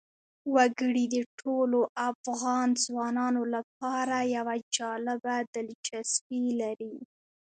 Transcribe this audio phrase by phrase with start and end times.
[0.55, 6.95] وګړي د ټولو افغان ځوانانو لپاره یوه جالبه دلچسپي لري.